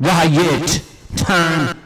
Riot 0.00 0.82
time. 1.16 1.79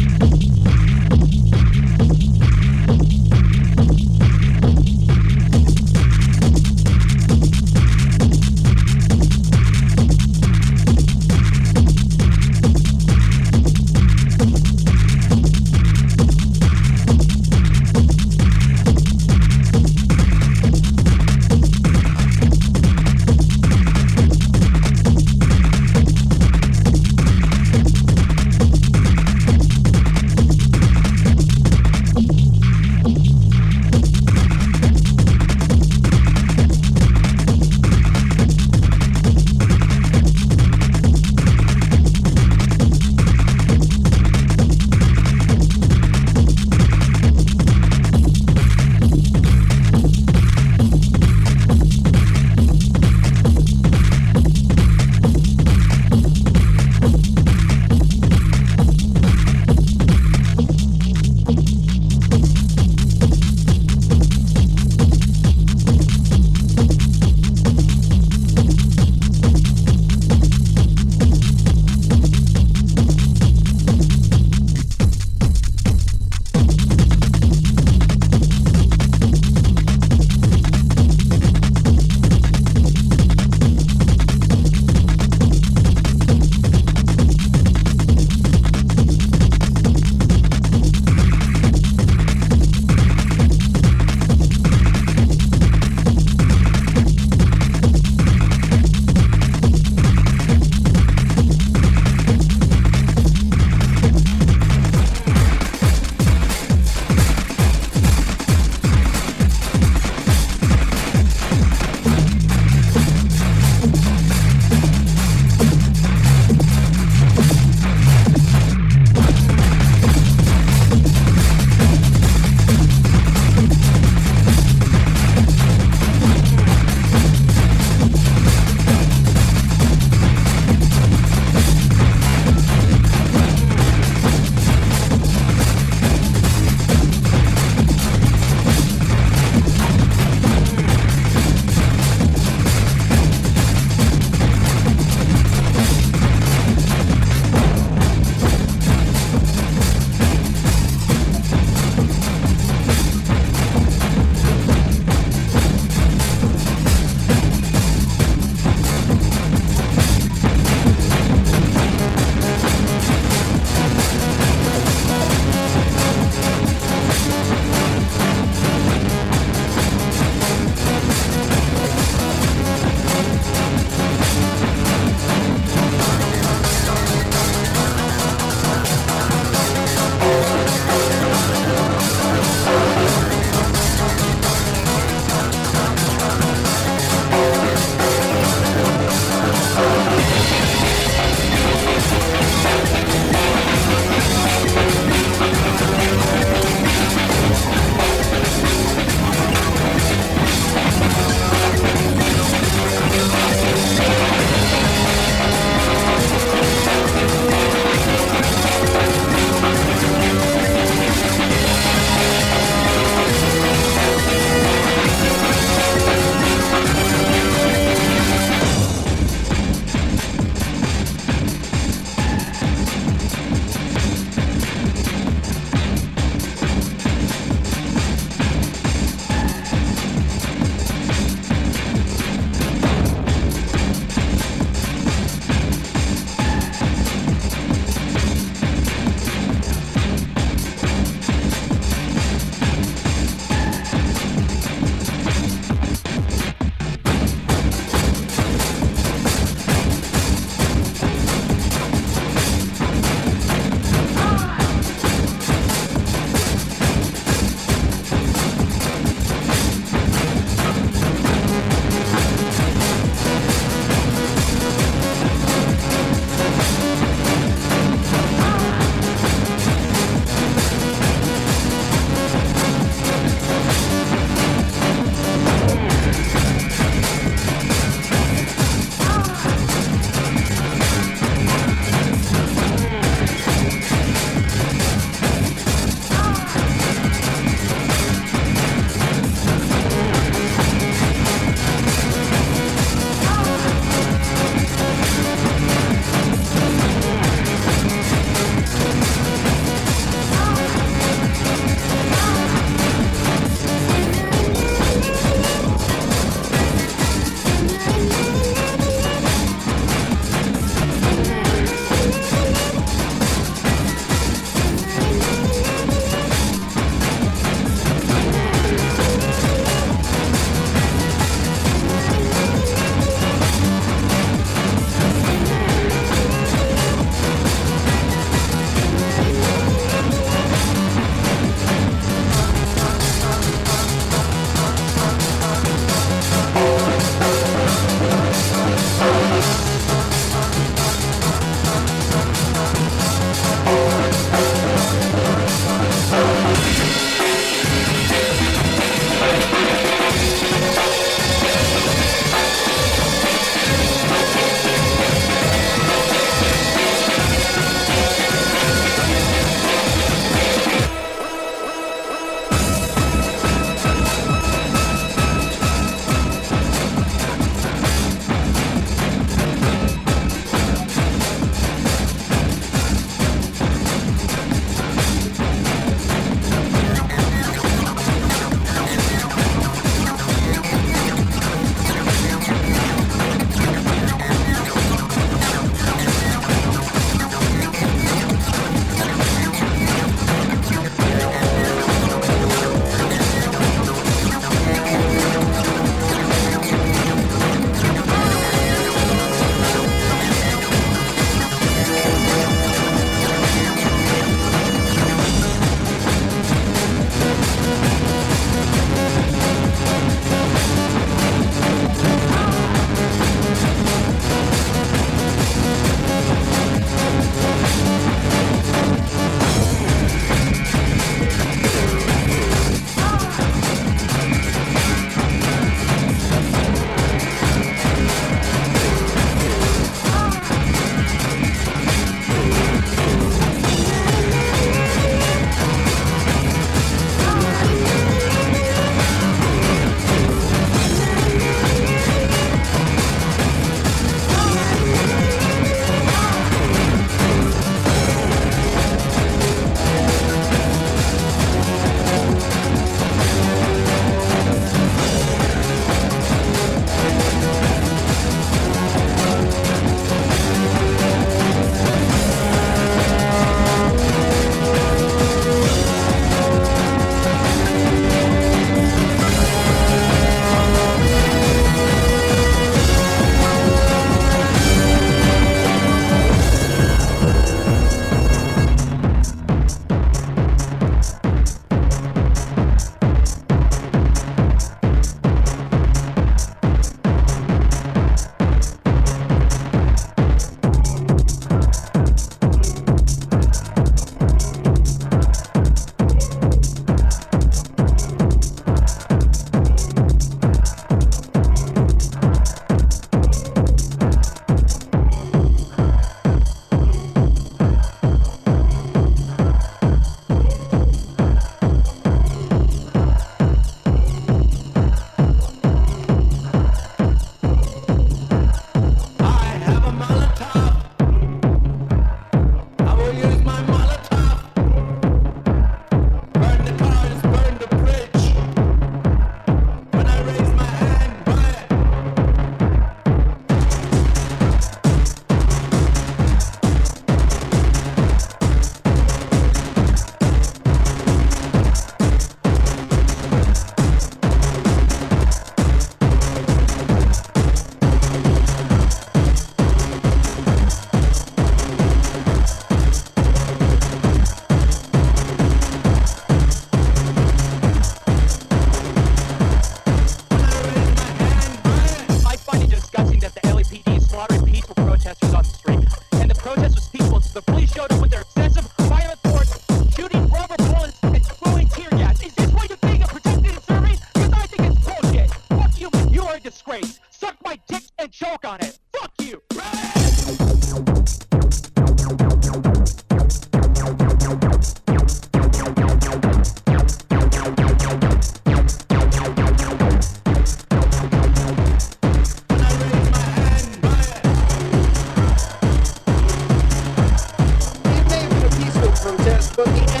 Música 599.63 600.00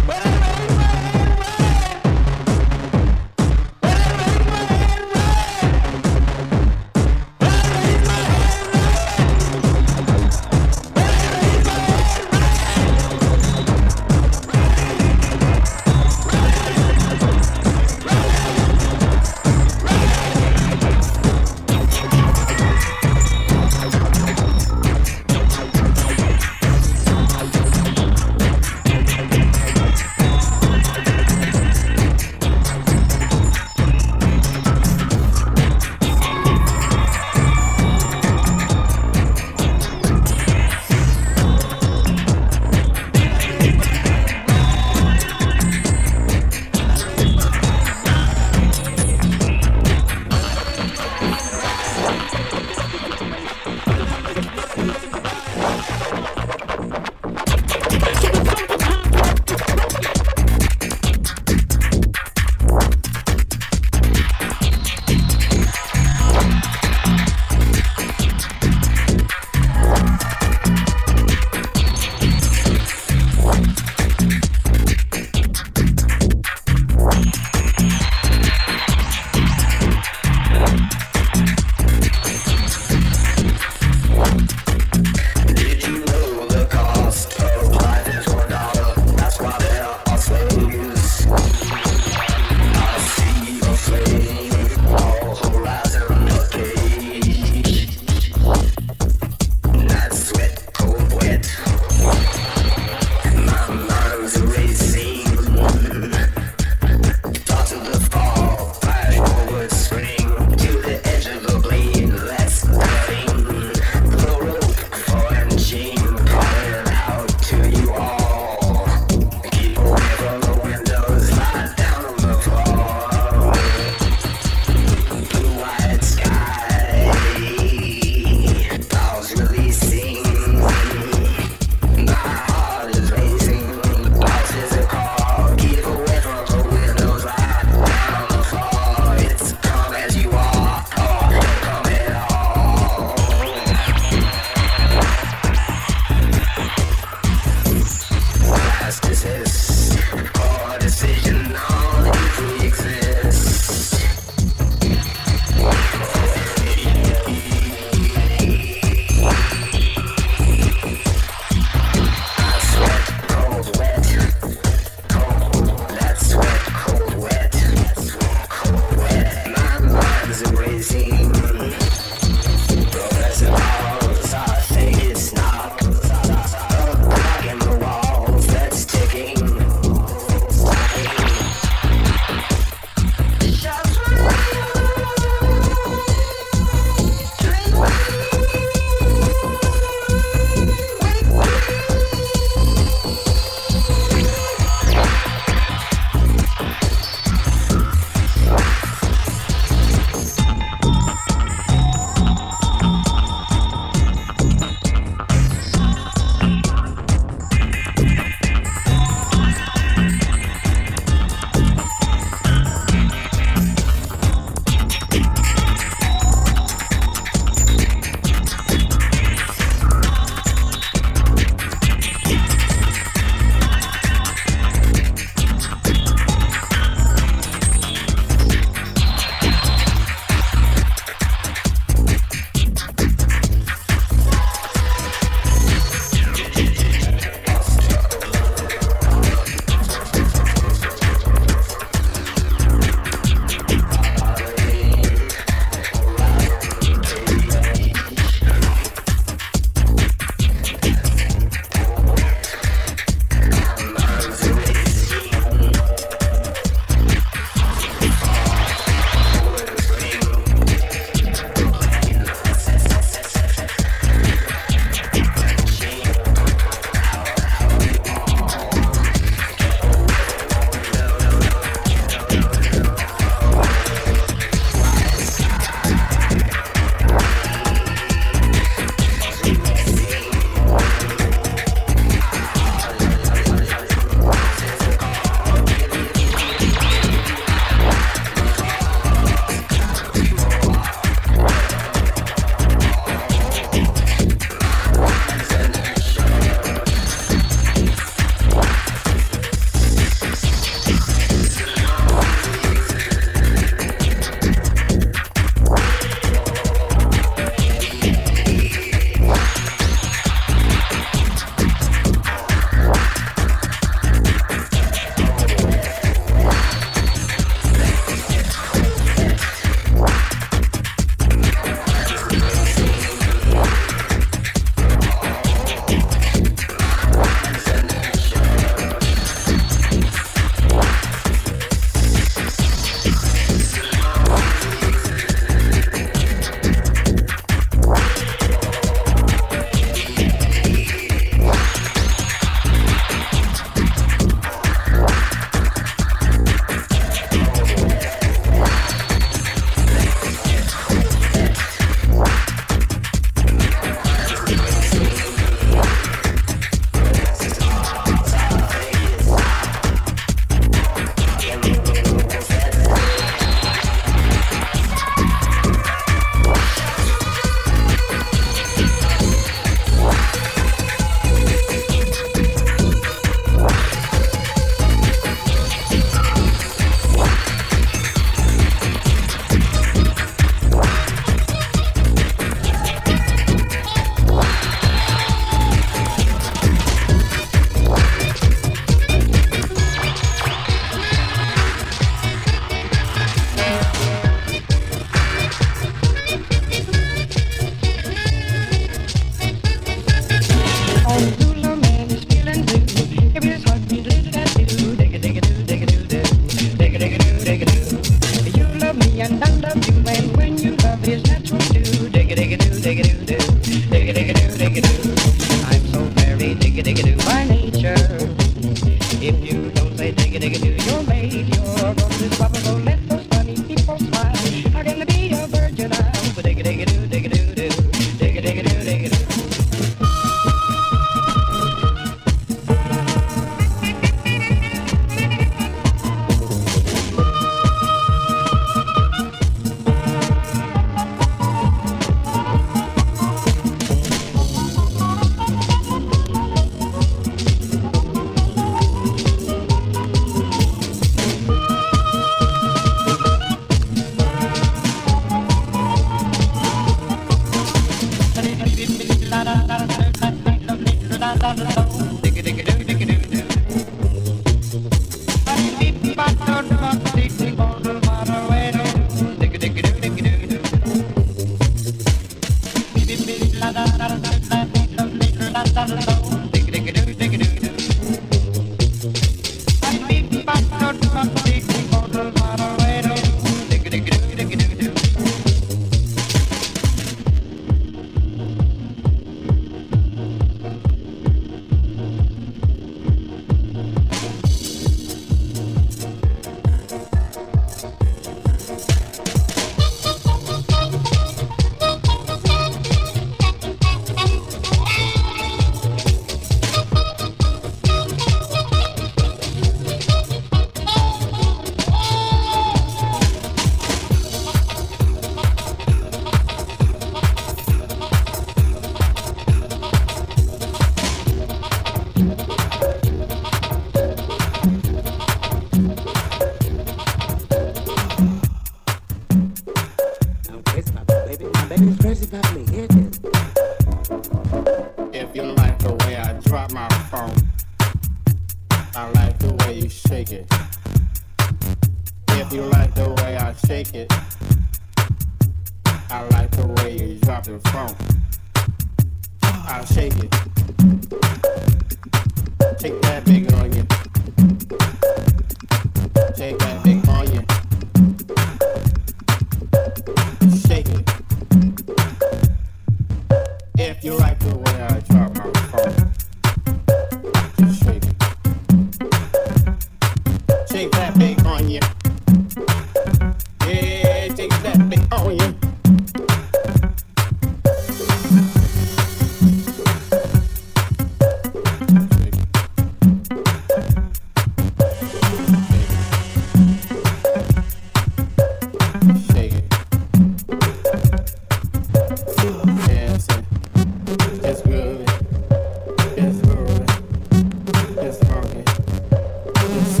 Thank 599.71 599.95
you. 599.95 600.00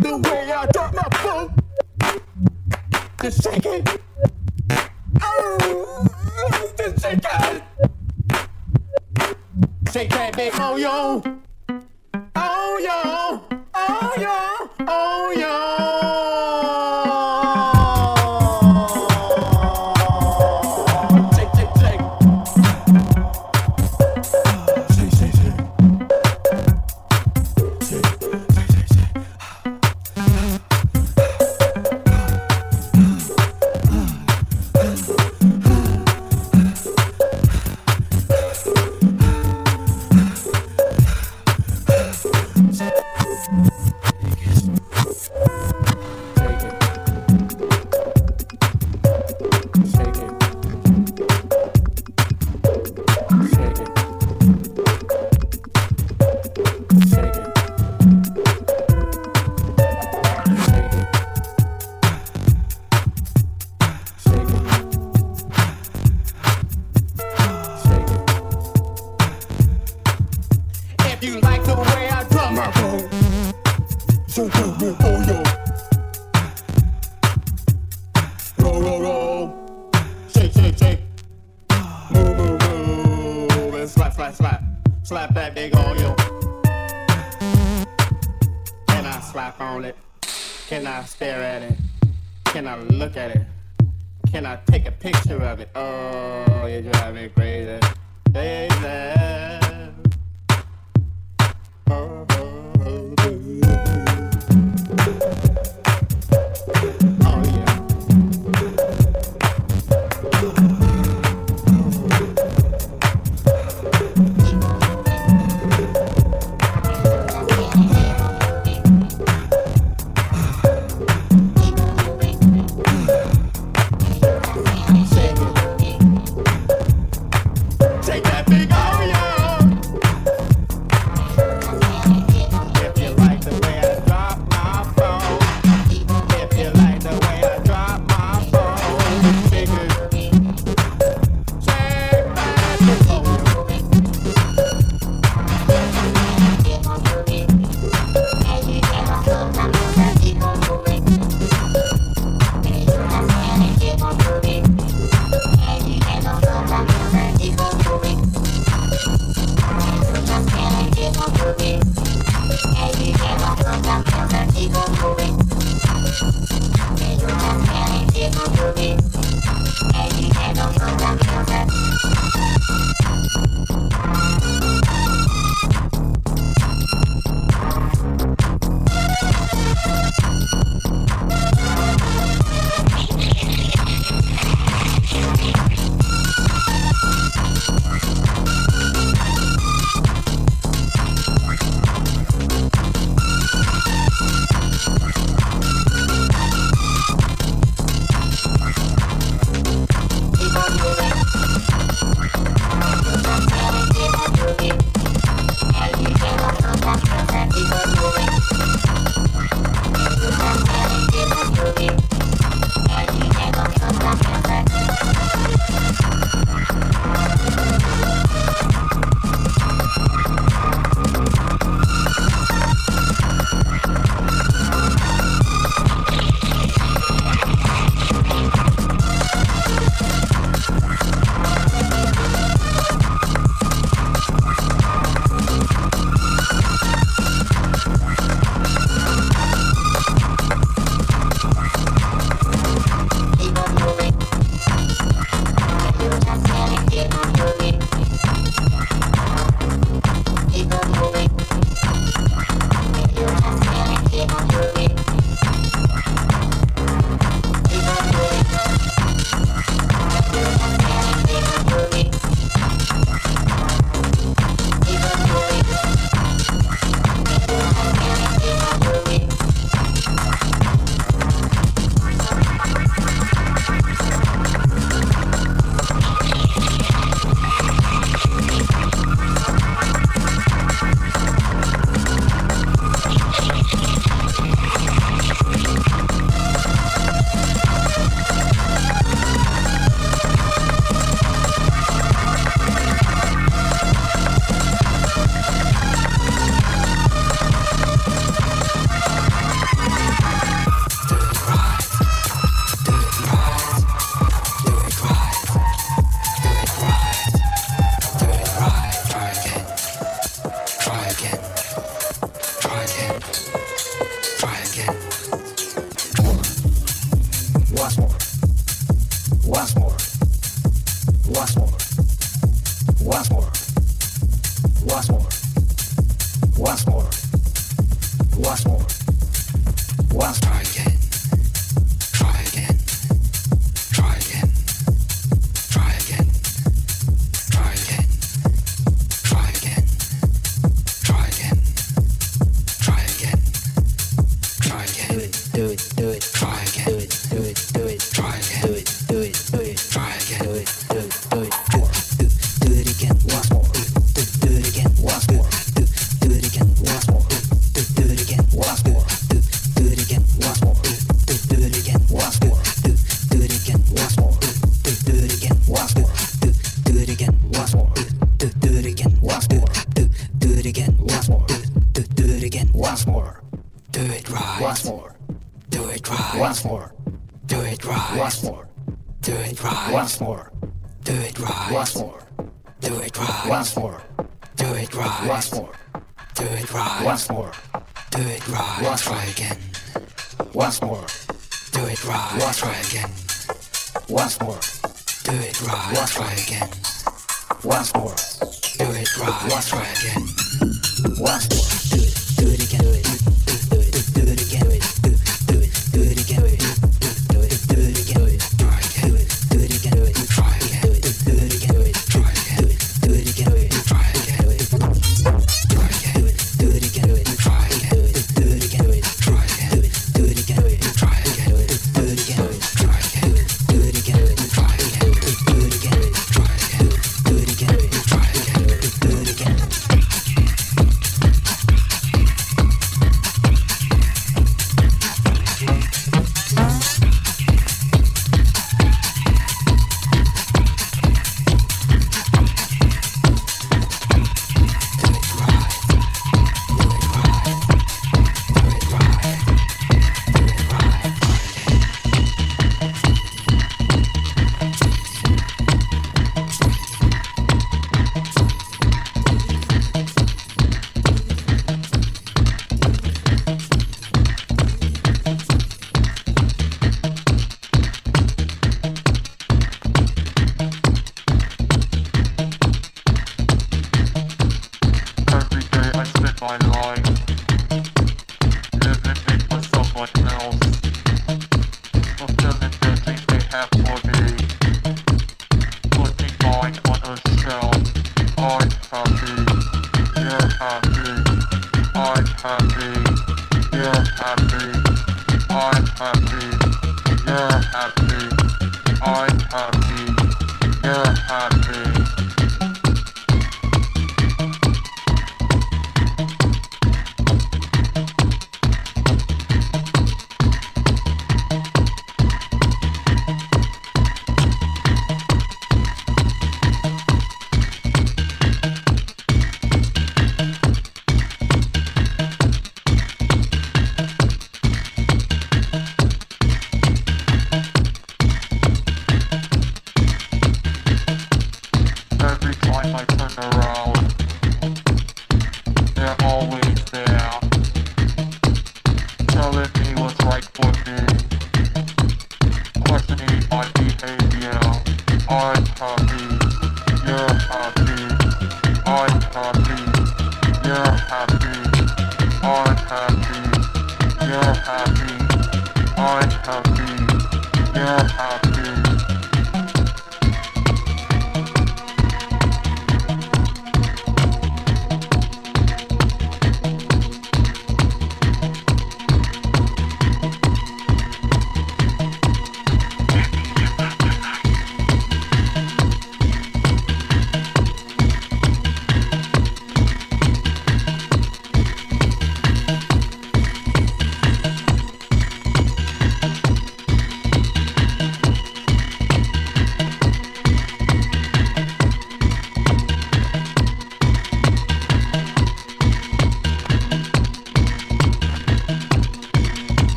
The 0.00 0.16
way 0.16 0.52
I 0.52 0.66
drop 0.66 0.94
my 0.94 1.02
phone, 1.18 1.54
the 3.18 3.30
it. 3.66 4.00
Oh, 5.20 6.06
shake 7.00 7.20
it. 7.52 7.62
Shake 9.92 10.10
that 10.10 10.36
back 10.36 10.60
on 10.60 10.80
yo, 10.80 11.22
oh 12.36 12.78
yo. 12.84 13.27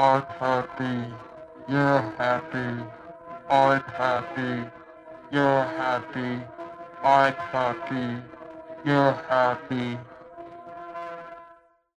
I'm 0.00 0.22
happy. 0.40 1.12
You're 1.68 2.00
happy. 2.16 2.84
I'm 3.50 3.82
happy. 3.82 4.70
You're 5.30 5.64
happy. 5.76 6.42
I'm 7.04 7.34
happy. 7.34 8.22
You're 8.82 9.12
happy. 9.28 9.98